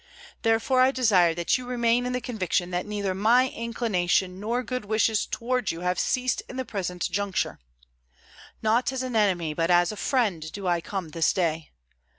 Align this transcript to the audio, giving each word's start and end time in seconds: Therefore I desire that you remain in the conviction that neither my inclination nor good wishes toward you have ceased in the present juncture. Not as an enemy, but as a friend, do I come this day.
Therefore 0.41 0.81
I 0.81 0.89
desire 0.89 1.35
that 1.35 1.59
you 1.59 1.67
remain 1.67 2.07
in 2.07 2.11
the 2.13 2.19
conviction 2.21 2.71
that 2.71 2.87
neither 2.87 3.13
my 3.13 3.49
inclination 3.49 4.39
nor 4.39 4.63
good 4.63 4.83
wishes 4.85 5.27
toward 5.27 5.69
you 5.69 5.81
have 5.81 5.99
ceased 5.99 6.41
in 6.49 6.55
the 6.57 6.65
present 6.65 7.03
juncture. 7.11 7.59
Not 8.63 8.91
as 8.91 9.03
an 9.03 9.15
enemy, 9.15 9.53
but 9.53 9.69
as 9.69 9.91
a 9.91 9.95
friend, 9.95 10.51
do 10.51 10.65
I 10.65 10.81
come 10.81 11.09
this 11.09 11.31
day. 11.31 11.69